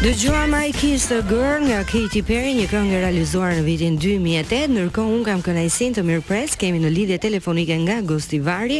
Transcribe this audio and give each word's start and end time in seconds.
Dëgjua 0.00 0.46
Mike 0.48 0.86
is 0.96 1.12
the 1.12 1.20
girl 1.28 1.60
nga 1.60 1.84
Katy 1.84 2.24
Perry, 2.24 2.56
një 2.56 2.70
këngë 2.72 2.94
e 2.96 3.00
realizuar 3.02 3.50
në 3.52 3.64
vitin 3.66 3.98
2008, 4.00 4.62
nërko 4.72 5.02
unë 5.04 5.26
kam 5.26 5.42
kënajsin 5.44 5.92
të 5.98 6.04
mirë 6.08 6.22
pres, 6.24 6.54
kemi 6.56 6.80
në 6.80 6.88
lidhje 6.94 7.18
telefonike 7.20 7.76
nga 7.82 7.98
Gusti 8.08 8.38
Vari, 8.40 8.78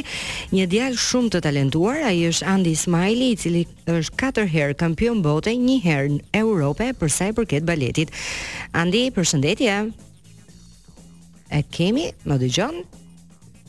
një 0.57 0.65
djalë 0.73 0.97
shumë 1.03 1.33
të 1.35 1.43
talentuar, 1.45 1.99
a 2.09 2.15
i 2.17 2.23
është 2.31 2.47
Andi 2.55 2.73
Smiley, 2.73 3.35
i 3.35 3.37
cili 3.37 3.67
është 3.93 4.17
katër 4.23 4.49
herë 4.55 4.77
kampion 4.81 5.21
bote, 5.25 5.53
një 5.61 5.77
herë 5.85 6.15
në 6.15 6.25
Europe, 6.41 6.89
përsa 6.97 7.29
i 7.29 7.37
përket 7.37 7.69
baletit. 7.69 8.17
Andi, 8.73 9.11
përshëndetja, 9.19 9.77
e 11.53 11.61
kemi 11.69 12.09
në 12.25 12.41
dëgjon? 12.47 12.81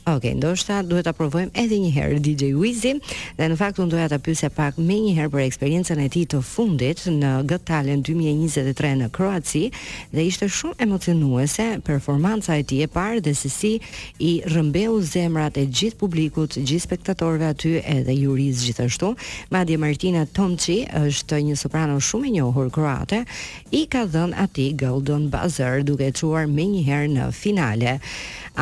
Ok, 0.04 0.24
ndoshta 0.34 0.80
duhet 0.82 1.04
ta 1.06 1.12
provojmë 1.14 1.52
edhe 1.62 1.76
një 1.78 1.90
herë 1.94 2.16
DJ 2.26 2.48
Wizy. 2.58 2.90
Dhe 3.38 3.46
në 3.52 3.54
fakt 3.58 3.78
unë 3.78 3.92
doja 3.92 4.06
ta 4.10 4.16
pyesja 4.18 4.48
pak 4.50 4.74
më 4.82 4.96
një 5.04 5.10
herë 5.14 5.30
për 5.30 5.42
eksperiencën 5.44 6.00
e 6.02 6.08
tij 6.10 6.24
të 6.32 6.40
fundit 6.42 7.04
në 7.20 7.28
Got 7.46 7.62
Talent 7.68 8.02
2023 8.08 8.90
në 9.04 9.08
Kroaci 9.14 9.62
dhe 10.10 10.24
ishte 10.26 10.48
shumë 10.50 10.74
emocionuese 10.82 11.66
performanca 11.86 12.56
e 12.58 12.64
tij 12.66 12.82
e 12.82 12.88
parë 12.90 13.20
dhe 13.22 13.34
se 13.38 13.50
si 13.54 13.70
i 14.18 14.32
rrëmbeu 14.50 14.96
zemrat 15.12 15.60
e 15.62 15.68
gjithë 15.70 16.00
publikut, 16.02 16.58
gjithë 16.58 16.82
spektatorëve 16.88 17.52
aty 17.54 17.72
edhe 17.94 18.18
juriz 18.18 18.66
gjithashtu. 18.66 19.12
Madje 19.54 19.78
Martina 19.84 20.26
Tomçi 20.26 20.80
është 21.04 21.42
një 21.46 21.60
soprano 21.62 22.00
shumë 22.08 22.26
e 22.26 22.34
njohur 22.40 22.72
kroate, 22.74 23.22
i 23.70 23.86
ka 23.86 24.02
dhënë 24.10 24.34
atij 24.48 24.74
Golden 24.82 25.30
Buzzer 25.30 25.86
duke 25.86 26.10
çuar 26.18 26.50
më 26.50 26.68
një 26.74 26.82
herë 26.90 27.14
në 27.14 27.30
finale. 27.42 27.98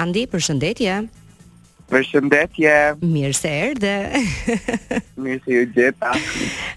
Andi, 0.05 0.28
përshëndetje. 0.28 1.00
Përshëndetje. 1.90 2.72
Mirë 3.02 3.34
se 3.34 3.50
erdhe. 3.50 3.94
Mirë 5.22 5.40
se 5.44 5.50
ju 5.56 5.62
gjeta. 5.74 6.12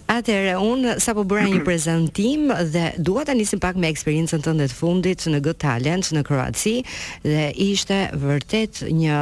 Atëherë 0.09 0.55
un 0.61 0.87
sapo 1.01 1.21
bëra 1.29 1.45
një 1.51 1.61
prezantim 1.67 2.49
dhe 2.73 2.87
dua 2.97 3.23
ta 3.29 3.35
nisim 3.37 3.61
pak 3.61 3.77
me 3.79 3.91
eksperiencën 3.93 4.41
tënde 4.45 4.65
të 4.71 4.77
fundit 4.79 5.27
në 5.29 5.43
Got 5.45 5.61
Talent 5.63 6.09
në 6.17 6.25
Kroaci 6.27 6.75
dhe 7.27 7.45
ishte 7.67 7.99
vërtet 8.25 8.81
një 8.93 9.21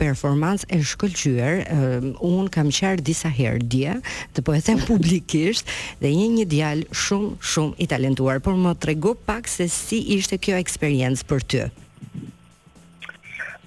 performancë 0.00 0.70
e 0.70 0.80
shkëlqyer. 0.92 1.60
Ehm, 1.66 2.08
un 2.22 2.46
kam 2.52 2.70
qenë 2.72 3.02
disa 3.06 3.30
herë 3.34 3.66
dje, 3.72 3.98
të 4.38 4.46
po 4.46 4.54
e 4.56 4.62
them 4.62 4.80
publikisht, 4.90 5.66
dhe 6.02 6.14
një 6.14 6.30
një 6.38 6.48
djalë 6.54 6.88
shumë 7.02 7.34
shumë 7.42 7.80
i 7.82 7.90
talentuar, 7.90 8.38
por 8.42 8.54
më 8.62 8.76
tregu 8.84 9.16
pak 9.26 9.50
se 9.50 9.66
si 9.70 10.04
ishte 10.20 10.38
kjo 10.38 10.58
eksperiencë 10.62 11.26
për 11.30 11.44
ty 11.50 11.66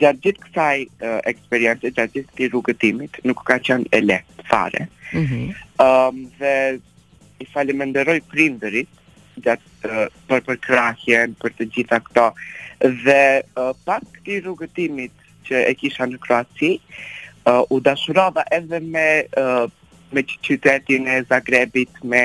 gjatë 0.00 0.22
gjithë 0.26 0.42
kësaj 0.44 0.78
uh, 0.80 0.90
eh, 1.12 1.20
eksperiente, 1.32 1.88
gjatë 1.96 2.12
gjithë 2.14 2.28
këti 2.36 2.48
rrugëtimit, 2.52 3.12
nuk 3.24 3.40
ka 3.48 3.56
qenë 3.58 3.88
e 3.96 4.00
lehtë 4.08 4.46
fare. 4.50 4.86
Mm 5.12 5.52
um, 5.88 6.16
dhe 6.40 6.54
i 7.42 7.46
falimenderoj 7.52 8.18
prinderit 8.32 8.88
gjatë 9.36 9.68
uh, 9.88 10.08
për 10.28 10.40
për 10.48 10.58
krahjen, 10.66 11.28
për 11.40 11.50
të 11.58 11.64
gjitha 11.74 11.98
këto. 12.06 12.26
Dhe 13.04 13.22
uh, 13.44 13.72
pas 13.84 14.00
këti 14.16 14.40
rrugëtimit, 14.44 15.12
që 15.46 15.62
e 15.70 15.74
kisha 15.80 16.06
në 16.10 16.20
Kroaci, 16.24 16.72
uh, 16.78 17.62
u 17.70 17.80
dashurova 17.80 18.44
edhe 18.56 18.80
me 18.86 19.06
uh, 19.42 19.66
me 20.12 20.24
qytetin 20.28 21.06
e 21.08 21.18
Zagrebit, 21.28 22.02
me 22.12 22.24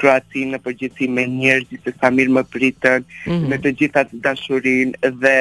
Kroaci 0.00 0.46
në 0.48 0.60
përgjithësi, 0.64 1.10
me 1.12 1.26
njerëzit 1.28 1.84
se 1.88 1.92
sa 2.00 2.08
mirë 2.16 2.36
më 2.38 2.44
pritën, 2.54 3.04
mm 3.04 3.32
-hmm. 3.32 3.48
me 3.50 3.58
të 3.60 3.74
gjithat 3.80 4.14
dashurin 4.28 4.94
dhe 5.22 5.36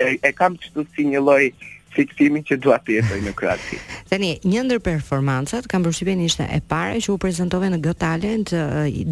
e, 0.00 0.18
e 0.28 0.32
kam 0.32 0.56
qëtu 0.64 0.84
si 0.94 1.06
një 1.12 1.24
lojë 1.24 1.52
fiksimin 1.94 2.44
që 2.46 2.58
dua 2.62 2.78
të 2.84 2.98
jetoj 2.98 3.18
në 3.24 3.32
Kroaci. 3.38 3.78
Tani, 4.10 4.32
një 4.44 4.64
ndër 4.68 4.80
performancat 4.84 5.68
kam 5.70 5.84
përsipën 5.86 6.20
ishte 6.26 6.44
e 6.52 6.60
para 6.68 6.98
që 7.00 7.14
u 7.14 7.18
prezantove 7.20 7.70
në 7.72 7.80
Got 7.84 8.00
Talent 8.02 8.52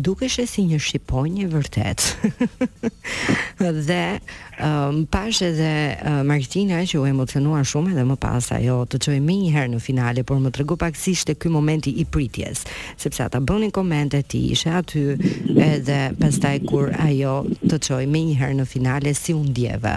dukeshe 0.07 0.47
si 0.49 0.65
një 0.69 0.81
shqiponjë 0.83 1.49
vërtet. 1.53 2.03
dhe 3.87 4.01
um, 4.63 5.05
pash 5.11 5.43
edhe 5.47 5.71
uh, 5.95 6.21
Martina 6.27 6.83
që 6.87 7.01
u 7.01 7.07
emocionuan 7.11 7.67
shumë 7.67 7.95
edhe 7.95 8.07
më 8.09 8.19
pas 8.23 8.51
ajo 8.59 8.79
të 8.93 9.01
çoi 9.09 9.19
më 9.25 9.39
një 9.45 9.53
herë 9.57 9.73
në 9.77 9.83
finale, 9.85 10.27
por 10.27 10.41
më 10.45 10.53
tregu 10.57 10.77
pak 10.81 10.97
si 10.97 11.17
ishte 11.17 11.35
ky 11.35 11.51
momenti 11.53 11.93
i 11.97 12.05
pritjes, 12.05 12.65
sepse 13.01 13.25
ata 13.27 13.41
bënin 13.41 13.73
komente 13.75 14.21
ti 14.23 14.45
ishe 14.55 14.73
aty 14.73 15.07
edhe 15.67 16.03
pastaj 16.21 16.59
kur 16.69 16.93
ajo 17.07 17.41
të 17.67 17.81
çoi 17.89 18.05
më 18.07 18.27
një 18.31 18.39
herë 18.43 18.61
në 18.63 18.69
finale 18.71 19.15
si 19.17 19.35
u 19.37 19.43
ndjeve 19.47 19.97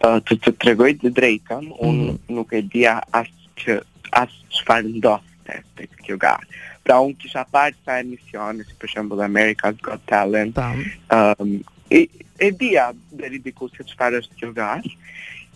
të 0.00 0.36
të 0.40 0.50
tregoj 0.62 0.92
të 1.02 1.10
drejtën, 1.12 1.66
un 1.84 1.96
mm. 2.00 2.34
nuk 2.34 2.52
e 2.56 2.62
di 2.72 2.86
as 2.88 3.28
që 3.60 3.76
as 4.16 4.32
çfarë 4.56 4.88
ndoshte 4.96 5.58
të 5.76 5.84
kjo 6.06 6.16
gara. 6.22 6.48
Pra 6.84 6.96
un 7.04 7.12
që 7.20 7.28
sa 7.34 7.42
parë 7.44 7.76
sa 7.84 7.98
emisione, 8.00 8.64
si 8.64 8.74
për 8.80 8.88
shembull 8.94 9.20
America's 9.24 9.76
Got 9.84 10.06
Talent, 10.08 10.56
ëm 10.56 11.44
um, 11.44 11.52
e 11.92 12.06
e 12.40 12.48
di 12.56 12.70
atë 12.80 13.36
diku 13.44 13.68
se 13.68 13.84
çfarë 13.92 14.22
është 14.24 14.38
kjo 14.40 14.52
gara. 14.56 14.80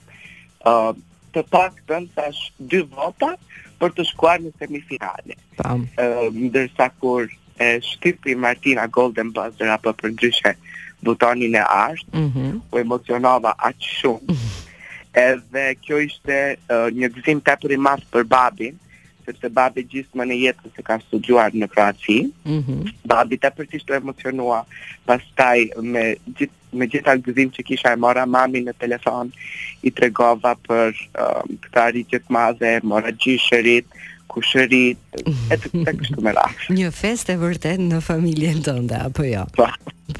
uh, 0.69 0.93
të 1.33 1.43
pak 1.49 1.81
të 1.89 2.03
nësash 2.05 2.43
dy 2.61 2.85
vota 2.93 3.33
për 3.81 3.95
të 3.97 4.05
shkuar 4.13 4.43
në 4.45 4.53
semifinale. 4.61 5.37
Tam. 5.57 5.89
Uh, 5.97 6.29
ndërsa 6.49 6.93
kur 7.01 7.27
e 7.63 7.81
shtypi 7.81 8.35
Martina 8.35 8.87
Golden 8.97 9.31
Buzzer 9.33 9.71
apo 9.77 9.93
për 10.03 10.17
butonin 11.07 11.55
e 11.59 11.63
ashtë 11.77 12.19
mm 12.19 12.29
-hmm. 12.35 12.51
u 12.73 12.75
emocionova 12.81 13.53
aqë 13.69 13.87
shumë 13.99 14.25
mm 14.29 14.37
-hmm. 14.39 14.53
edhe 15.31 15.65
kjo 15.85 15.97
ishte 16.09 16.37
uh, 16.75 16.85
një 16.99 17.09
gëzim 17.17 17.39
të 17.49 17.55
për 17.63 17.75
i 17.77 17.79
masë 17.87 18.07
për 18.15 18.25
babin 18.35 18.75
mm 18.77 18.92
sepse 19.27 19.49
babi 19.55 19.85
gjithmonë 19.91 20.33
në 20.35 20.39
jetë 20.43 20.71
se 20.77 20.85
ka 20.87 20.97
studuar 21.07 21.55
në 21.57 21.69
Kroaci. 21.73 22.19
Mhm. 22.47 22.59
Mm 22.59 22.99
babi 23.13 23.37
ta 23.43 23.51
përsisht 23.55 23.91
u 23.91 23.95
emocionua. 23.97 24.63
Pastaj 25.09 25.69
me 25.83 26.09
gjith 26.39 26.55
me 26.73 26.87
gjitha 26.89 27.13
gëzim 27.21 27.51
që 27.53 27.65
kisha 27.69 27.91
e 27.93 27.99
mora 28.01 28.23
mami 28.25 28.63
në 28.65 28.73
telefon 28.81 29.29
i 29.85 29.91
tregova 29.93 30.55
për 30.69 30.95
um, 30.95 31.53
këtë 31.67 31.83
arritje 31.83 32.21
të 32.23 32.33
madhe, 32.33 32.71
mora 32.89 33.11
gjishërit, 33.13 33.93
kushërit, 34.33 35.03
mhm. 35.21 35.53
etj. 35.53 35.69
Kështu 35.85 36.25
me 36.25 36.33
radh. 36.39 36.65
Një 36.73 36.89
festë 36.97 37.37
e 37.37 37.43
vërtet 37.43 37.83
në 37.85 38.01
familjen 38.07 38.65
tënde 38.65 39.03
apo 39.11 39.29
jo? 39.29 39.45
Po. 39.59 39.69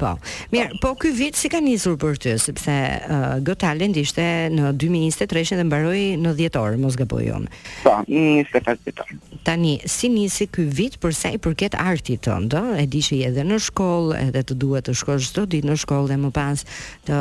Po. 0.03 0.19
Mirë, 0.51 0.75
po 0.83 0.91
ky 0.99 1.13
vit 1.15 1.37
si 1.39 1.47
ka 1.47 1.61
nisur 1.63 1.95
për 2.01 2.17
ty, 2.19 2.33
sepse 2.41 2.69
uh, 2.69 3.37
Got 3.45 3.61
Talent 3.63 3.95
ishte 3.97 4.21
në 4.51 4.73
2023 4.81 5.55
dhe 5.55 5.63
mbaroi 5.67 6.03
në 6.19 6.33
dhjetor, 6.39 6.75
mos 6.81 6.97
gaboj 6.99 7.29
unë. 7.37 7.51
Po, 7.85 7.93
nisë 8.11 8.61
ka 8.65 8.75
dhjetor. 8.81 9.13
Tani, 9.47 9.77
si 9.89 10.09
nisi 10.11 10.49
ky 10.51 10.65
vit 10.67 10.97
për 11.03 11.15
sa 11.15 11.31
i 11.35 11.39
përket 11.43 11.77
artit 11.79 12.25
tënd, 12.27 12.51
ë? 12.59 12.83
E 12.83 12.83
di 12.91 12.99
që 13.05 13.21
je 13.21 13.29
edhe 13.31 13.45
në 13.47 13.61
shkollë, 13.69 14.19
edhe 14.27 14.43
të 14.51 14.59
duhet 14.63 14.89
të 14.89 14.97
shkosh 15.01 15.31
çdo 15.31 15.45
ditë 15.55 15.71
në 15.71 15.79
shkollë 15.85 16.11
dhe 16.11 16.19
më 16.25 16.33
pas 16.35 16.65
të 17.07 17.15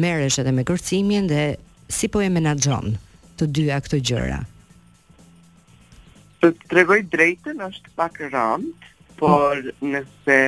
merresh 0.00 0.40
edhe 0.40 0.54
me 0.56 0.64
kërcimin 0.68 1.28
dhe 1.30 1.44
si 1.92 2.08
po 2.12 2.22
e 2.24 2.30
menaxhon 2.32 2.94
të 3.40 3.50
dyja 3.60 3.80
këto 3.84 4.00
gjëra. 4.08 4.40
Të 6.40 6.54
tregoj 6.72 7.02
drejtën 7.12 7.60
është 7.68 7.92
pak 7.98 8.22
rënd, 8.32 8.88
por 9.20 9.62
po. 9.68 9.80
nëse 9.86 10.38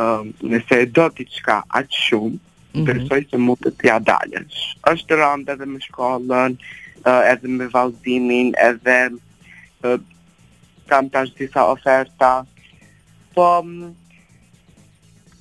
um, 0.00 0.30
nëse 0.52 0.78
e 0.84 0.86
do 0.94 1.04
t'i 1.16 1.26
qka 1.28 1.60
aqë 1.80 2.00
shumë, 2.06 2.36
mm 2.36 2.78
-hmm. 2.78 2.86
përsoj 2.88 3.26
se 3.30 3.40
mu 3.44 3.56
të 3.60 3.72
t'ja 3.80 3.96
dalësh. 4.10 4.60
është 4.92 5.18
rëndë 5.20 5.52
edhe 5.54 5.66
me 5.74 5.78
shkollën, 5.88 6.56
uh, 7.04 7.20
edhe 7.32 7.48
me 7.58 7.68
valdimin, 7.74 8.54
edhe 8.70 8.98
uh, 9.86 9.98
kam 10.90 11.06
t'ashtë 11.12 11.38
disa 11.42 11.66
oferta, 11.74 12.32
po 13.34 13.46
um, 13.60 13.94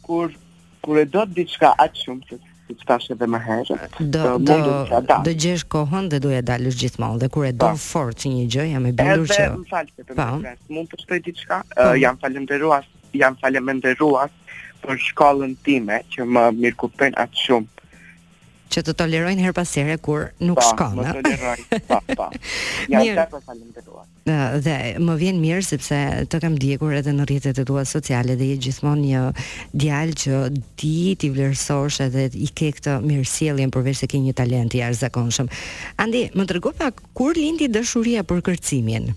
kur, 0.05 0.29
kur 0.83 0.99
e 1.01 1.05
do 1.05 1.23
t'i 1.33 1.45
qka 1.55 1.71
aqë 1.85 2.03
shumë, 2.03 2.23
se 2.29 2.37
t'i 2.67 2.77
që 2.79 2.85
ta 2.85 2.97
edhe 3.15 3.25
më 3.33 3.39
herët, 3.47 3.95
do, 4.13 4.35
do, 4.37 4.57
do 5.25 5.31
gjesh 5.43 5.63
kohën 5.73 6.05
dhe 6.11 6.19
do 6.21 6.29
ja 6.35 6.43
gjithë 6.81 6.99
malë, 7.01 7.19
dhe 7.23 7.29
kur 7.33 7.45
e 7.49 7.53
do 7.53 7.65
në 7.71 7.79
po. 7.79 7.83
forë 7.89 8.13
që 8.21 8.27
një 8.33 8.43
gjë, 8.53 8.65
jam 8.75 8.85
e 8.85 8.91
bindur 8.99 9.27
që... 9.35 9.43
Edhe 9.45 9.59
më 9.61 9.67
falë 9.73 9.89
që 9.95 10.01
të 10.05 10.11
më 10.13 10.17
po. 10.17 10.65
Mund 10.75 10.87
të 10.99 11.05
më 11.09 11.17
diçka? 11.25 11.57
qka, 11.61 11.81
uh, 11.81 11.89
po. 11.89 11.97
jam 12.03 12.15
falënderuar 12.21 12.83
jam 13.17 13.35
falemenderuar 13.39 14.31
për 14.83 15.01
shkollën 15.09 15.57
time 15.67 16.01
që 16.13 16.23
më 16.29 16.47
mirë 16.61 16.79
kupen 16.79 17.17
atë 17.19 17.45
shumë 17.47 17.77
që 18.69 18.83
të 18.85 18.93
tolerojnë 18.99 19.41
her 19.41 19.53
pasere 19.57 19.95
kur 19.97 20.27
nuk 20.45 20.59
shkon. 20.61 20.99
Po, 20.99 21.01
më 21.01 21.13
tolerojnë, 21.25 21.77
po, 21.89 21.97
po. 22.19 22.25
Ja, 22.93 22.99
të 23.01 23.23
të 23.33 23.39
falim 23.41 24.59
Dhe 24.65 24.75
më 25.01 25.15
vjen 25.23 25.39
mirë, 25.41 25.63
sepse 25.65 25.97
të 26.29 26.39
kam 26.43 26.53
dikur 26.61 26.93
edhe 26.99 27.09
në 27.17 27.25
rjetet 27.31 27.57
e 27.57 27.65
tua 27.65 27.81
sociale 27.89 28.35
dhe 28.37 28.51
je 28.51 28.59
gjithmonë 28.67 29.01
një 29.07 29.23
djalë 29.73 30.17
që 30.21 30.43
di 30.83 30.93
t'i 31.17 31.31
vlerësosh 31.33 31.97
edhe 32.11 32.27
i 32.37 32.51
ke 32.53 32.69
këtë 32.77 32.99
mirësieljen 33.09 33.73
përveç 33.73 34.03
se 34.03 34.11
ke 34.13 34.21
një 34.21 34.35
talent 34.37 34.77
i 34.77 34.83
arzakonshëm. 34.85 35.49
Andi, 36.05 36.27
më 36.37 36.45
të 36.45 36.59
rëgupa, 36.59 36.91
kur 37.17 37.41
lindi 37.41 37.71
dëshuria 37.73 38.21
për 38.29 38.45
Kërcimin? 38.51 39.09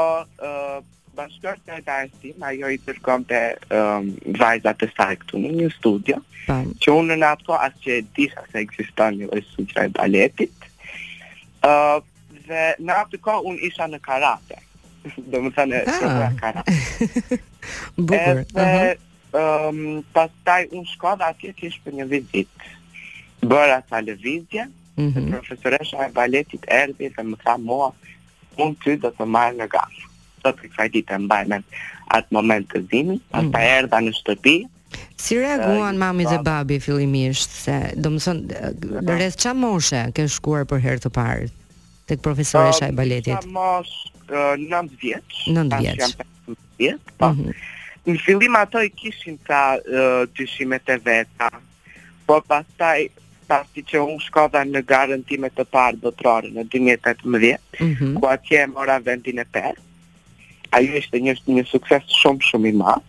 uh, 0.49 0.79
bashkër 1.17 1.59
të 1.67 1.79
e 1.79 1.83
darësi, 1.89 2.35
jo 2.61 2.67
i 2.73 2.79
tërkom 2.87 3.25
të 3.29 3.41
um, 3.77 4.07
vajzat 4.41 4.79
të 4.81 4.87
sajë 4.97 5.17
këtu 5.21 5.39
në 5.43 5.51
një 5.59 5.67
studio, 5.75 6.17
që 6.81 6.89
unë 6.91 7.19
në 7.21 7.27
atëko 7.37 7.53
asë 7.53 7.79
që 7.85 7.91
e 7.97 8.01
disa 8.17 8.41
se 8.53 8.59
eksistan 8.59 9.19
një 9.19 9.27
e 9.85 9.89
baletit, 9.99 10.55
uh, 11.69 12.01
dhe 12.49 12.65
në 12.87 12.97
atë 13.05 13.21
ko 13.25 13.39
unë 13.51 13.63
isha 13.69 13.87
në 13.89 14.01
karate. 14.05 14.59
dhe 15.31 15.41
më 15.43 15.53
thënë, 15.57 15.81
ah. 15.85 15.97
shumë 15.99 16.29
në 16.35 16.43
karate. 16.43 17.39
Bukur. 17.97 18.17
Edhe, 18.19 18.47
uh 18.53 18.77
-huh. 18.77 18.95
um, 19.43 20.03
pas 20.15 20.31
taj 20.47 20.61
unë 20.71 20.87
shko 20.95 21.13
mhm. 21.13 21.19
dhe 21.23 21.29
atje 21.31 21.53
kish 21.59 21.81
për 21.85 21.99
një 22.01 22.09
vizit. 22.15 22.71
Bëra 23.43 23.81
sa 23.89 23.99
levizje, 24.01 24.69
mm 24.97 25.09
-hmm. 25.11 25.31
profesoresha 25.35 26.05
e 26.07 26.13
baletit 26.15 26.65
erdi 26.69 27.09
dhe 27.11 27.23
më 27.27 27.37
tha 27.45 27.57
mua, 27.59 27.91
unë 28.59 28.77
ty 28.85 28.95
do 29.03 29.09
të 29.11 29.27
marrë 29.27 29.57
në 29.57 29.67
gafë. 29.69 30.03
Do 30.45 30.51
të 30.53 30.63
kësaj 30.69 30.89
ditë 30.95 31.15
e 31.15 31.19
mbaj 31.19 31.45
me 31.51 31.59
atë 32.17 32.29
moment 32.31 32.67
të 32.71 32.81
zimi, 32.91 33.17
mhm. 33.19 33.23
pas 33.31 33.51
taj 33.53 33.67
erda 33.79 34.01
në 34.01 34.13
shtëpi, 34.21 34.57
Si 35.17 35.37
reaguan 35.39 35.97
mami 35.97 36.25
dhe 36.27 36.37
babi 36.45 36.77
fillimisht 36.81 37.51
se 37.63 37.93
do 37.97 38.11
të 38.11 38.19
thon 38.21 39.07
rreth 39.09 39.37
çamoshe 39.41 40.11
ke 40.15 40.27
shkuar 40.29 40.65
për 40.69 40.79
herë 40.85 41.01
të 41.05 41.11
parë 41.15 41.47
tek 42.05 42.19
profesoresha 42.21 42.79
pra, 42.79 42.87
e 42.89 42.93
baletit? 42.93 43.47
Mos 43.53 44.07
9 44.59 44.91
vjeç. 45.03 45.49
9 45.55 46.17
vjeç. 46.79 47.03
Po. 47.19 47.29
Mhm. 47.33 47.49
Në 48.07 48.17
fillim 48.19 48.57
ato 48.59 48.81
i 48.83 48.91
kishin 48.91 49.37
ta 49.47 49.77
pra, 49.79 50.27
dyshimet 50.35 50.89
e 50.91 50.97
veta. 51.05 51.51
Po 52.27 52.41
pastaj 52.49 53.05
pasi 53.47 53.83
që 53.87 54.01
unë 54.03 54.21
shkova 54.27 54.65
në 54.67 54.81
garën 54.91 55.23
time 55.29 55.51
të 55.55 55.67
parë 55.71 56.01
botërore 56.03 56.49
në 56.57 56.63
2018, 56.73 57.61
mm 57.81 57.93
-hmm. 57.95 58.13
ku 58.19 58.27
atje 58.27 58.63
e 58.63 58.67
mora 58.67 58.99
vendin 59.05 59.39
e 59.39 59.45
perë, 59.55 59.79
ju 60.87 60.93
ishte 60.99 61.17
një, 61.21 61.35
një 61.57 61.65
sukses 61.71 62.03
shumë 62.23 62.41
shumë 62.49 62.69
i 62.69 62.73
madh. 62.83 63.03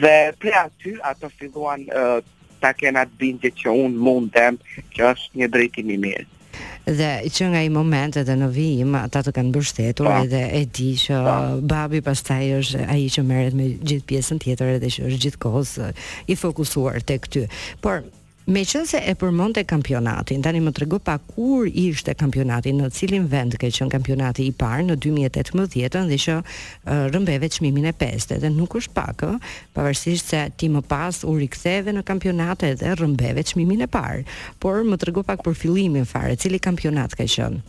Dhe 0.00 0.18
për 0.40 0.52
aty 0.64 0.90
ato 1.10 1.28
filluan 1.38 1.80
uh, 1.80 2.22
ta 2.60 2.72
kena 2.72 3.04
bindje 3.18 3.50
që 3.60 3.68
unë 3.84 3.98
mundem, 4.06 4.58
që 4.94 5.02
është 5.12 5.30
një 5.38 5.46
drejtim 5.52 5.90
i 5.90 5.98
mirë. 5.98 6.26
Dhe 6.98 7.10
që 7.30 7.46
nga 7.52 7.60
i 7.66 7.70
moment 7.72 8.16
edhe 8.22 8.34
në 8.40 8.48
vijim, 8.56 8.96
ata 8.98 9.22
të 9.26 9.34
kanë 9.38 9.52
bërshtetur 9.56 10.08
pa. 10.08 10.16
Po. 10.18 10.24
edhe 10.26 10.40
e 10.60 10.64
di 10.78 10.88
që 11.04 11.20
pa. 11.26 11.36
Po. 11.36 11.68
babi 11.74 12.00
pas 12.08 12.22
taj 12.30 12.42
është 12.60 12.88
a 12.88 12.96
i 13.04 13.08
që 13.16 13.24
meret 13.28 13.56
me 13.58 13.68
gjithë 13.78 14.08
pjesën 14.12 14.42
tjetër 14.46 14.74
edhe 14.78 14.90
që 14.96 15.06
është 15.10 15.22
gjithë 15.26 15.42
kohës 15.46 15.76
i 16.34 16.38
fokusuar 16.46 17.00
të 17.08 17.20
këty. 17.26 17.46
Por, 17.84 18.02
Me 18.44 18.64
qënë 18.66 18.88
se 18.90 18.98
e 19.06 19.12
përmonte 19.14 19.62
kampionatin, 19.70 20.40
tani 20.42 20.58
më 20.66 20.70
të 20.74 20.80
regu 20.82 20.98
pa 20.98 21.12
kur 21.30 21.68
ishte 21.70 22.10
kampionatin, 22.18 22.80
në 22.80 22.88
cilin 22.90 23.28
vend 23.30 23.54
ke 23.54 23.68
qënë 23.70 23.92
kampionati 23.92 24.48
i 24.50 24.54
parë 24.58 24.88
në 24.88 24.96
2018, 25.04 26.02
dhe 26.10 26.18
që 26.24 26.34
uh, 26.40 26.56
rëmbeve 27.14 27.46
qmimin 27.54 27.86
e 27.92 27.92
peste, 27.94 28.40
dhe 28.42 28.50
nuk 28.50 28.74
është 28.80 28.96
pakë, 28.96 29.28
përvërsisht 29.78 30.32
se 30.34 30.40
ti 30.58 30.66
më 30.74 30.82
pas 30.90 31.22
u 31.22 31.36
rikëtheve 31.38 31.94
në 31.94 32.02
kampionate 32.08 32.72
dhe 32.82 32.96
rëmbeve 32.98 33.44
qmimin 33.52 33.86
e 33.86 33.88
parë, 33.94 34.26
por 34.58 34.82
më 34.90 34.98
të 34.98 35.10
regu 35.12 35.22
pak 35.28 35.46
për 35.46 35.54
filimin 35.62 36.04
fare, 36.08 36.34
cili 36.34 36.58
kampionat 36.58 37.14
ke 37.14 37.28
qënë? 37.30 37.62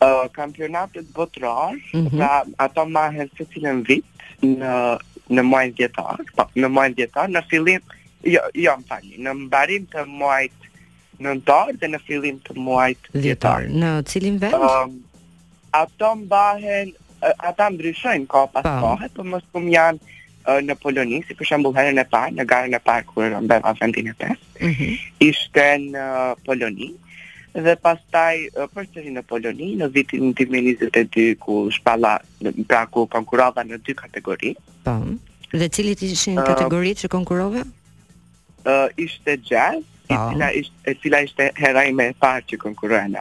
Uh, 0.00 0.24
kampionatet 0.32 1.04
botërash, 1.12 1.92
mm 1.92 2.06
-hmm. 2.06 2.16
pra 2.16 2.48
ato 2.56 2.84
mahen 2.88 3.28
se 3.36 3.44
cilin 3.52 3.84
vit 3.84 4.06
në, 4.40 4.96
në 5.36 5.42
mojnë 5.52 5.76
djetarë, 5.76 6.24
po, 6.36 6.48
në 6.56 6.68
mojnë 6.72 6.94
djetarë, 6.96 7.32
në 7.36 7.42
fillim, 7.52 7.82
Jo, 8.26 8.40
jo, 8.54 8.72
më 8.82 8.86
falni, 8.88 9.16
në 9.22 9.34
mbarim 9.46 9.84
të 9.92 10.02
muajt 10.10 10.66
në 11.22 11.34
dorë 11.46 11.74
dhe 11.78 11.90
në 11.92 11.98
fillim 12.06 12.38
të 12.46 12.56
muajt 12.58 13.06
djetar. 13.14 13.66
Në 13.70 13.90
cilin 14.10 14.38
vend? 14.42 14.54
Ehm, 14.58 14.96
ato 15.76 16.10
mbahen, 16.18 16.90
uh, 17.22 17.34
ata 17.50 17.68
mbryshojnë 17.74 18.26
ka 18.30 18.44
pas 18.54 18.66
pa. 18.66 18.74
kohë, 18.82 19.06
për 19.06 19.12
po 19.22 19.26
më 19.30 19.40
shkum 19.44 19.68
janë 19.70 19.98
uh, 20.48 20.58
në 20.66 20.78
Poloni, 20.82 21.20
si 21.28 21.38
për 21.38 21.46
shembull 21.50 21.76
herën 21.78 21.98
e 22.02 22.06
parë, 22.10 22.34
në 22.40 22.46
garën 22.50 22.74
e 22.74 22.82
parë 22.88 23.06
kërë 23.12 23.30
në 23.36 23.50
beva 23.54 23.74
vendin 23.80 24.10
e 24.12 24.16
pesë. 24.18 24.52
Mm 24.66 24.72
-hmm. 24.78 24.98
Ishte 25.28 25.68
në 25.90 26.06
Poloni 26.46 26.90
dhe 27.64 27.74
pastaj 27.82 28.34
uh, 28.58 28.66
përsëri 28.74 29.10
në 29.14 29.22
Poloni 29.30 29.74
në 29.80 29.86
vitin 29.94 30.34
2022 30.34 31.34
ku 31.42 31.66
shpalla 31.70 32.18
pra 32.66 32.84
ku 32.86 33.06
konkurova 33.06 33.64
në 33.66 33.78
dy 33.86 33.94
kategori. 33.94 34.54
Po. 34.86 34.94
Dhe 35.52 35.68
cilit 35.68 36.02
ishin 36.02 36.36
kategoritë 36.38 37.06
që 37.06 37.08
konkurove? 37.08 37.62
uh, 38.66 38.86
ishte 38.94 39.38
gjallë, 39.44 39.84
Oh. 40.10 40.16
Ah. 40.16 40.48
e 40.88 40.94
cila 41.02 41.18
ishte 41.26 41.50
heraj 41.60 41.90
e 41.92 42.06
parë 42.16 42.46
që 42.48 42.56
konkurën 42.64 43.10
në 43.12 43.18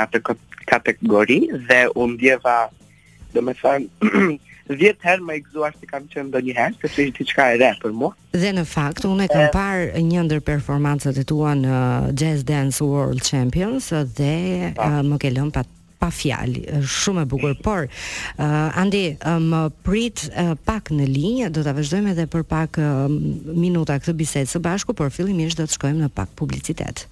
atë 0.00 0.34
kategori 0.64 1.36
dhe 1.66 1.80
unë 2.02 2.16
djeva 2.22 2.54
dhe 3.34 3.40
me 3.44 3.52
thënë 3.58 4.32
djetë 4.80 5.04
herë 5.10 5.26
me 5.28 5.36
ikzuar 5.42 5.76
që 5.76 5.90
kam 5.92 6.06
qëndo 6.08 6.40
një 6.40 6.56
herë 6.56 6.78
se 6.80 6.88
që 6.96 7.12
ishtë 7.12 7.44
e 7.52 7.58
re 7.60 7.70
për 7.84 7.92
mu 7.92 8.08
dhe 8.32 8.54
në 8.56 8.64
fakt, 8.64 9.04
unë 9.04 9.28
e 9.28 9.28
kam 9.28 9.50
parë 9.52 10.00
një 10.00 10.24
ndër 10.30 10.40
performancat 10.48 11.20
e 11.20 11.26
tua 11.28 11.52
në 11.60 11.76
Jazz 12.16 12.46
Dance 12.48 12.80
World 12.80 13.20
Champions 13.20 13.92
dhe 14.16 14.72
oh. 14.72 15.02
më 15.04 15.20
kellon 15.28 15.52
pa 15.52 15.68
pa 16.02 16.10
fjalë, 16.12 16.80
shumë 16.82 17.24
e 17.26 17.28
bukur, 17.30 17.54
por 17.62 17.86
uh, 17.86 18.80
Andi, 18.80 19.12
më 19.22 19.62
um, 19.70 19.72
prit 19.86 20.24
uh, 20.32 20.54
pak 20.66 20.90
në 20.94 21.06
linjë, 21.12 21.52
do 21.54 21.62
ta 21.64 21.74
vazhdojmë 21.76 22.14
edhe 22.16 22.26
për 22.32 22.46
pak 22.50 22.80
uh, 22.82 23.06
minuta 23.54 23.98
këtë 24.02 24.16
bisedë 24.18 24.52
së 24.56 24.62
bashku, 24.64 24.96
por 24.98 25.14
fillimisht 25.14 25.60
do 25.62 25.66
të 25.68 25.76
shkojmë 25.78 26.06
në 26.08 26.12
pak 26.16 26.34
publicitet. 26.38 27.04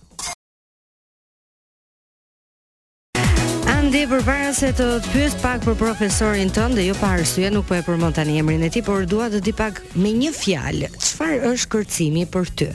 Andi, 3.77 4.05
për 4.11 4.23
para 4.27 4.51
se 4.55 4.71
të 4.75 4.89
të 5.07 5.15
pyes 5.15 5.35
pak 5.43 5.65
për 5.67 5.77
profesorin 5.81 6.51
tënë 6.55 6.81
dhe 6.81 6.89
jo 6.91 6.99
pa 7.01 7.15
arsye, 7.19 7.51
nuk 7.55 7.71
po 7.71 7.79
e 7.79 7.83
përmonta 7.87 8.27
një 8.27 8.41
emrin 8.43 8.67
e 8.67 8.71
ti, 8.75 8.83
por 8.87 9.07
duat 9.11 9.35
të 9.39 9.43
di 9.47 9.55
pak 9.59 9.83
me 9.99 10.15
një 10.19 10.35
fjalë, 10.35 10.93
qëfar 10.99 11.39
është 11.55 11.75
kërcimi 11.77 12.25
për 12.27 12.31
Kërcimi 12.31 12.31
për 12.35 12.55
të? 12.59 12.73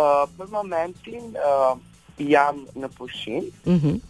uh, 0.00 0.24
për 0.38 0.48
momentin 0.54 1.36
uh, 1.36 1.76
jam 2.32 2.64
në 2.80 2.90
pushim 2.96 3.44
mhm 3.68 3.78
mm 3.88 4.00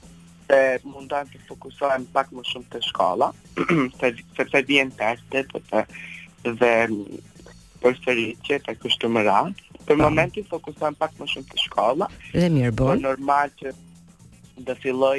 dhe 0.53 0.75
mundan 0.85 1.25
të 1.31 1.39
fokusohem 1.49 2.03
pak 2.13 2.27
më 2.35 2.43
shumë 2.45 2.67
të 2.75 2.79
shkolla 2.85 3.29
sepse 4.37 4.61
vjen 4.69 4.91
testet 4.99 5.49
dhe, 5.71 5.83
dhe 6.59 6.73
mm, 6.91 7.79
për 7.81 7.95
sëriqet 8.03 8.69
e 8.69 8.75
kështu 8.83 9.09
Për 9.87 9.97
pa. 9.99 10.03
momentin 10.05 10.47
fokusohem 10.51 10.97
pak 11.01 11.15
më 11.21 11.27
shumë 11.33 11.49
te 11.53 11.61
shkolla. 11.67 12.09
Dhe 12.33 12.49
mirë 12.57 12.75
bën. 12.79 12.93
Është 12.97 13.07
normal 13.07 13.53
që 13.63 13.73
të 14.69 14.77
filloj 14.83 15.19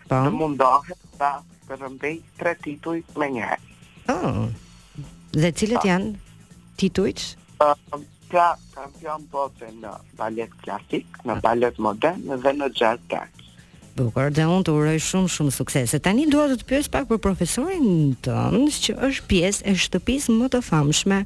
pa. 0.08 0.26
Po. 0.26 0.26
të 0.28 0.36
mundohet 0.38 1.06
ta 1.20 1.32
përmbaj 1.68 2.14
tre 2.40 2.52
tituj 2.64 2.98
me 3.20 3.28
një. 3.36 3.48
Oh. 4.14 4.44
Dhe 5.34 5.50
cilët 5.58 5.84
janë 5.90 6.12
titujt? 6.80 7.24
Ka 7.58 7.72
um, 7.96 8.04
pra, 8.32 8.48
kampion 8.76 9.24
bote 9.34 9.68
në 9.82 9.92
balet 10.20 10.52
klasik, 10.64 11.20
në 11.28 11.36
ah. 11.38 11.42
balet 11.48 11.76
modern 11.88 12.24
dhe 12.44 12.54
në 12.60 12.70
jazz 12.78 13.02
dance 13.12 13.47
bukur 14.06 14.30
dhe 14.34 14.44
unë 14.46 14.64
të 14.66 14.72
uroj 14.74 14.96
shumë 15.02 15.30
shumë 15.34 15.52
suksese. 15.54 15.98
Tani 16.04 16.26
dua 16.30 16.46
të 16.52 16.56
të 16.60 16.66
pyes 16.68 16.88
pak 16.92 17.06
për 17.10 17.20
profesorin 17.22 18.14
tënd 18.24 18.76
që 18.84 18.94
është 19.08 19.26
pjesë 19.30 19.66
e 19.68 19.74
shtëpisë 19.84 20.34
më 20.38 20.48
të 20.54 20.60
famshme 20.66 21.18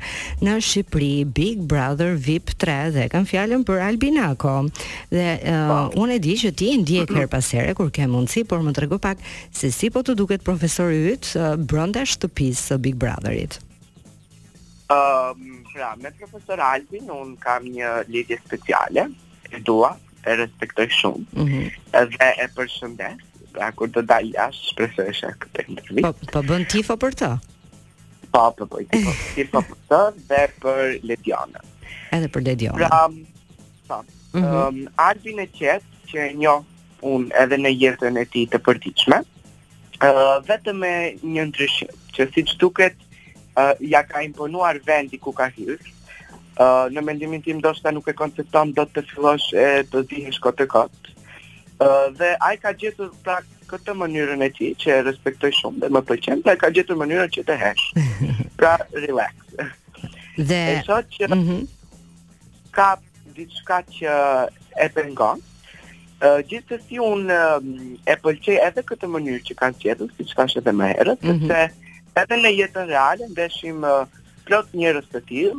në 0.47 0.55
Shqipëri, 0.69 1.11
Big 1.39 1.65
Brother 1.73 2.17
VIP 2.27 2.55
3 2.63 2.95
dhe 2.97 3.09
kam 3.13 3.27
fjalën 3.29 3.65
për 3.69 3.83
Albinako. 3.89 4.55
Dhe 5.13 5.27
uh, 5.53 5.91
unë 6.01 6.17
e 6.17 6.23
di 6.27 6.37
që 6.43 6.53
ti 6.59 6.71
ndjek 6.83 7.11
mhm. 7.13 7.21
her 7.21 7.31
pas 7.35 7.51
here 7.55 7.75
kur 7.79 7.91
ke 7.95 8.07
mundësi, 8.09 8.47
por 8.49 8.65
më 8.67 8.75
trego 8.79 8.99
pak 9.03 9.21
se 9.55 9.73
si 9.75 9.91
po 9.93 10.05
të 10.07 10.17
duket 10.19 10.47
profesori 10.47 11.03
yt 11.13 11.33
uh, 11.37 11.55
brenda 11.57 12.07
shtëpisë 12.07 12.69
së 12.73 12.81
Big 12.89 12.97
Brotherit. 13.01 13.59
Um, 14.93 15.61
pra, 15.73 15.93
me 16.01 16.11
profesor 16.21 16.61
Albin, 16.61 17.09
unë 17.09 17.37
kam 17.41 17.65
një 17.73 17.93
lidje 18.13 18.37
speciale, 18.45 19.07
e 19.53 19.61
dua, 19.65 19.95
e 20.27 20.35
respektoj 20.37 20.87
shumë. 20.89 21.25
Mm 21.33 21.47
-hmm. 21.47 21.71
Edhe 22.01 22.29
e 22.43 22.47
përshëndes, 22.57 23.23
pra 23.53 23.71
kur 23.77 23.89
të 23.91 24.03
dal 24.07 24.27
jashtë 24.35 24.69
shpresoj 24.71 25.15
se 25.21 25.27
këtë 25.43 25.65
intervistë. 25.69 26.07
Po 26.07 26.13
po 26.33 26.43
bën 26.51 26.67
tifo 26.71 26.97
për 26.97 27.13
të. 27.21 27.31
Po 28.35 28.45
po 28.59 28.65
bëj 28.73 28.85
tifo, 28.93 29.11
po, 29.11 29.13
tifo 29.35 29.61
për 29.69 29.79
të 29.91 30.01
dhe 30.29 30.43
për 30.63 30.83
Lediona. 31.09 31.61
Edhe 32.17 32.29
për 32.29 32.43
Lediona. 32.47 32.79
Pra 32.79 33.09
po. 33.89 34.05
Mm 34.33 34.43
-hmm. 34.43 34.69
Um, 34.69 35.43
qetë 35.61 35.93
që 36.09 36.17
e 36.31 36.35
njoh 36.41 36.63
unë 37.03 37.29
edhe 37.43 37.57
në 37.59 37.71
jetën 37.83 38.19
e 38.19 38.25
tij 38.33 38.47
të 38.53 38.59
përditshme, 38.67 39.19
ë 40.07 40.09
uh, 40.09 40.37
vetëm 40.49 40.77
me 40.83 40.95
një 41.35 41.45
ndryshim 41.51 41.91
që 42.15 42.31
siç 42.35 42.57
duket 42.63 42.95
uh, 43.59 43.75
ja 43.81 44.03
ka 44.07 44.21
imponuar 44.23 44.79
vendi 44.87 45.19
ku 45.19 45.33
ka 45.33 45.51
hyrë, 45.57 45.85
në 46.59 47.03
mendimin 47.05 47.43
tim 47.43 47.61
do 47.65 47.73
shta 47.75 47.91
nuk 47.93 48.07
e 48.09 48.13
konceptam 48.13 48.73
do 48.77 48.85
të 48.85 49.03
fillosh 49.11 49.53
e 49.55 49.67
të 49.93 50.03
dihesh 50.11 50.39
kote 50.41 50.67
kote 50.67 50.91
kote. 50.91 51.13
Uh, 51.83 52.13
dhe 52.15 52.29
a 52.47 52.53
i 52.55 52.59
ka 52.63 52.71
gjithë 52.79 53.07
pra 53.27 53.41
këtë 53.67 53.93
mënyrën 53.99 54.43
e 54.45 54.49
ti 54.55 54.69
që 54.79 54.91
e 54.93 54.99
respektoj 55.09 55.51
shumë 55.57 55.81
dhe 55.83 55.89
më 55.97 56.03
përqen, 56.07 56.43
pra 56.45 56.55
i 56.55 56.61
ka 56.61 56.69
gjithë 56.71 56.95
mënyrën 57.01 57.33
që 57.37 57.43
të 57.49 57.57
hesh. 57.63 57.87
Pra 58.63 58.77
relax. 58.93 59.35
dhe... 60.39 60.59
E 60.61 60.77
so 60.87 61.01
që 61.17 61.27
mm 61.33 61.43
-hmm. 61.49 61.67
ka 62.77 62.93
ditë 63.35 63.59
shka 63.63 63.81
që 64.01 64.21
e 64.85 64.89
për 64.95 65.11
Uh, 66.23 66.39
gjithë 66.49 66.77
të 66.79 66.83
si 66.87 66.99
unë 67.03 67.29
uh, 67.35 67.63
e 68.07 68.15
pëlqej 68.23 68.55
edhe 68.63 68.83
këtë 68.87 69.09
mënyrë 69.11 69.41
që 69.43 69.55
kanë 69.59 69.79
qedën, 69.83 70.11
si 70.17 70.23
që 70.31 70.37
kanë 70.39 70.53
që 70.53 70.59
edhe 70.61 70.73
më 70.79 70.87
herët, 70.95 71.23
mm 71.23 71.39
-hmm. 71.39 71.71
edhe 72.23 72.37
në 72.39 72.51
jetën 72.59 72.87
reale, 72.87 73.27
ndeshim 73.33 73.83
uh, 73.85 74.07
plot 74.47 74.71
njërës 74.79 75.09
të 75.11 75.21
tirë 75.27 75.59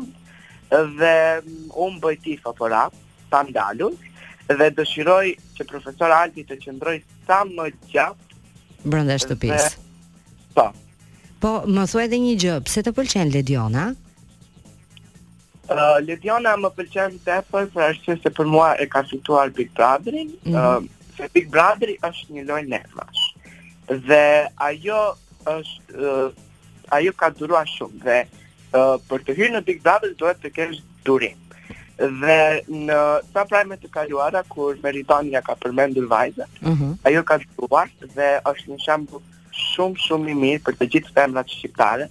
dhe 0.81 1.15
mm, 1.39 1.71
unë 1.85 1.99
bëj 2.03 2.17
tifa 2.25 2.49
për 2.51 2.57
po 2.59 2.69
rap, 2.71 2.93
pa 3.29 3.41
ndalur, 3.47 3.93
dhe 4.49 4.69
dëshiroj 4.77 5.25
që 5.57 5.67
profesor 5.69 6.11
Alti 6.17 6.43
të 6.49 6.57
qëndroj 6.63 6.97
sa 7.27 7.43
më 7.47 7.69
gjatë 7.91 8.39
brenda 8.83 9.15
shtëpisë. 9.23 9.67
Dhe... 9.69 10.39
Po. 10.57 10.65
Po, 11.43 11.51
më 11.71 11.85
thuaj 11.91 12.03
edhe 12.09 12.17
një 12.19 12.33
gjë, 12.43 12.55
pse 12.67 12.83
të 12.83 12.91
pëlqen 12.97 13.31
Lediona? 13.31 13.85
uh, 15.71 15.97
Lediona 16.03 16.55
më 16.59 16.73
pëlqen 16.77 17.17
të 17.23 17.37
për 17.51 17.81
arsye 17.87 18.17
se 18.23 18.31
për 18.35 18.49
mua 18.51 18.73
e 18.83 18.89
ka 18.91 19.05
fituar 19.07 19.53
Big 19.55 19.71
Brotherin, 19.77 20.33
ë 20.43 20.49
mm 20.49 20.53
-hmm. 20.53 20.83
uh, 20.83 21.17
se 21.17 21.29
Big 21.37 21.49
Brotheri 21.53 21.97
është 22.09 22.35
një 22.37 22.43
lojë 22.49 22.67
nervash. 22.75 23.23
Dhe 24.09 24.23
ajo 24.69 25.01
është 25.47 25.99
uh, 25.99 26.29
ajo 26.99 27.11
ka 27.15 27.29
duruar 27.39 27.65
shumë 27.75 27.99
dhe 28.03 28.19
për 28.75 29.23
të 29.27 29.35
hyrë 29.37 29.53
në 29.57 29.61
Big 29.67 29.81
Double 29.85 30.13
duhet 30.17 30.39
të 30.41 30.49
kesh 30.55 30.79
durim. 31.05 31.37
Dhe 31.99 32.37
në 32.73 32.97
sa 33.33 33.43
prajme 33.45 33.77
të 33.77 33.89
kaluara, 33.93 34.41
kur 34.49 34.77
Meritania 34.83 35.41
ka 35.45 35.53
përmendur 35.61 36.07
vajzën, 36.09 36.49
mm 36.63 36.73
-hmm. 36.73 36.95
ajo 37.03 37.23
ka 37.23 37.37
shkruar 37.43 37.89
dhe 38.15 38.31
është 38.49 38.67
një 38.71 38.79
shambu 38.85 39.21
shumë 39.57 39.97
shumë 40.07 40.29
i 40.29 40.33
mirë 40.41 40.63
për 40.65 40.77
të 40.79 40.87
gjithë 40.95 41.13
femrat 41.15 41.49
shqiptare 41.53 42.07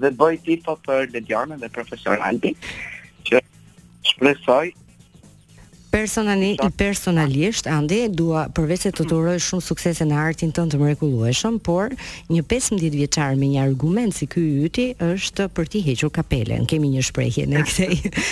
dhe 0.00 0.10
bëj 0.10 0.36
tifo 0.44 0.74
për 0.86 1.06
Ledionën 1.14 1.60
dhe 1.62 1.68
profesor 1.68 2.18
Albi 2.28 2.52
që 3.28 3.38
shpresoj 4.10 4.66
personali, 5.90 6.50
i 6.50 6.68
personalisht, 6.76 7.66
Andi, 7.66 8.04
dua 8.14 8.46
përveç 8.54 8.84
se 8.86 8.90
të 8.94 9.04
të 9.04 9.12
mm. 9.12 9.18
uroj 9.18 9.40
shumë 9.44 9.64
suksese 9.64 10.06
në 10.06 10.18
artin 10.18 10.52
tënd 10.54 10.72
të, 10.72 10.76
të 10.76 10.80
mrekullueshëm, 10.84 11.56
por 11.66 11.92
një 12.30 12.42
15 12.48 12.90
vjeçar 12.94 13.34
me 13.38 13.48
një 13.52 13.64
argument 13.64 14.14
si 14.14 14.28
ky 14.30 14.42
yti 14.66 14.86
është 15.00 15.48
për 15.54 15.70
ti 15.72 15.82
hequr 15.88 16.10
kapelen. 16.20 16.66
Kemi 16.70 16.90
një 16.94 17.04
shprehje 17.10 17.46
në 17.50 17.64
këtej. 17.66 18.06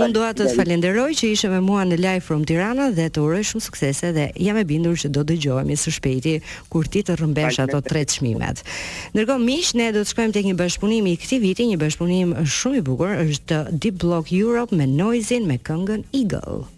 Unë 0.00 0.12
dua 0.14 0.30
të 0.36 0.48
të 0.48 0.56
falenderoj 0.58 1.08
që 1.20 1.32
ishe 1.34 1.50
me 1.52 1.60
mua 1.66 1.84
në 1.90 1.98
live 1.98 2.24
from 2.28 2.44
Tirana 2.48 2.90
dhe 2.96 3.08
të 3.10 3.24
uroj 3.24 3.42
shumë 3.50 3.66
suksese 3.66 4.12
dhe 4.16 4.28
jam 4.38 4.58
e 4.60 4.64
bindur 4.70 4.98
që 5.02 5.10
do 5.18 5.26
dëgjohemi 5.32 5.76
së 5.78 5.94
shpejti 5.98 6.36
kur 6.72 6.86
ti 6.92 7.02
të 7.08 7.18
rëmbesh 7.20 7.58
ato 7.66 7.82
tretë 7.82 8.18
çmimet. 8.20 8.62
Ndërkohë 9.16 9.44
miq, 9.48 9.72
ne 9.80 9.90
do 9.96 10.04
të 10.06 10.12
shkojmë 10.14 10.36
tek 10.36 10.48
një 10.52 10.56
bashkëpunim 10.62 11.10
i 11.10 11.18
këtij 11.18 11.42
viti, 11.42 11.66
një 11.72 11.80
bashkëpunim 11.82 12.34
shumë 12.46 12.80
i 12.82 12.86
bukur, 12.86 13.14
është 13.26 13.62
Deep 13.82 13.98
Block 14.06 14.30
Europe 14.32 14.76
me 14.78 14.86
Noizin 14.86 15.48
me 15.50 15.58
këngën 15.58 16.06
Eagle. 16.14 16.77